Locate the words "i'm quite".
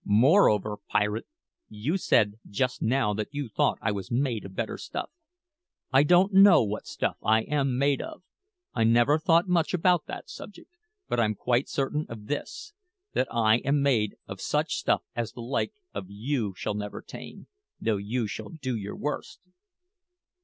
11.19-11.69